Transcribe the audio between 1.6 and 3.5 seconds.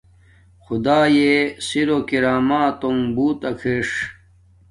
سِرݸ کرݳمݳتݸݣ بݸُت